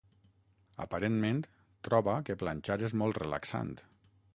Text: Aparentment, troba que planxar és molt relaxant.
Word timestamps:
Aparentment, 0.85 1.43
troba 1.89 2.19
que 2.31 2.41
planxar 2.45 2.83
és 2.91 3.01
molt 3.05 3.25
relaxant. 3.27 3.77